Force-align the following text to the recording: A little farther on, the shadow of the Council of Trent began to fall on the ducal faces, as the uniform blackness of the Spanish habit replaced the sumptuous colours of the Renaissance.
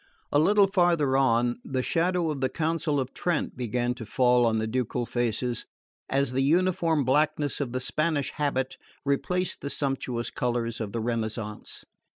A 0.31 0.39
little 0.39 0.65
farther 0.65 1.15
on, 1.15 1.59
the 1.63 1.83
shadow 1.83 2.31
of 2.31 2.41
the 2.41 2.49
Council 2.49 2.99
of 2.99 3.13
Trent 3.13 3.55
began 3.55 3.93
to 3.93 4.03
fall 4.07 4.47
on 4.47 4.57
the 4.57 4.65
ducal 4.65 5.05
faces, 5.05 5.67
as 6.09 6.31
the 6.31 6.41
uniform 6.41 7.05
blackness 7.05 7.61
of 7.61 7.71
the 7.71 7.79
Spanish 7.79 8.31
habit 8.31 8.77
replaced 9.05 9.61
the 9.61 9.69
sumptuous 9.69 10.31
colours 10.31 10.81
of 10.81 10.91
the 10.91 11.01
Renaissance. 11.01 11.83